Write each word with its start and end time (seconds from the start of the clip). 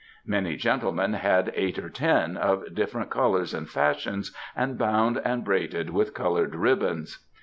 Many 0.25 0.55
gentle 0.55 0.89
AMERICAN 0.99 1.11
WOMEN 1.11 1.21
287 1.21 1.53
men 1.53 1.53
had 1.53 1.63
eight 1.63 1.77
or 1.85 1.89
ten, 1.91 2.35
of 2.37 2.73
different 2.73 3.11
colours 3.11 3.53
and 3.53 3.69
fashions, 3.69 4.35
and 4.55 4.75
bound 4.75 5.21
and 5.23 5.43
braided 5.45 5.91
with 5.91 6.15
coloured 6.15 6.55
ribbons. 6.55 7.23